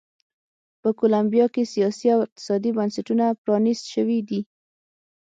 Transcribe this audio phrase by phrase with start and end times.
[0.81, 4.41] په کولمبیا کې سیاسي او اقتصادي بنسټونه پرانیست شوي دي.